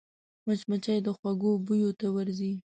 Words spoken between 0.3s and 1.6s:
مچمچۍ د خوږو